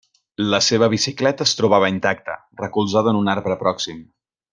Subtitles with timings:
[0.51, 4.01] La seva bicicleta es trobava intacta, recolzada en un arbre pròxim.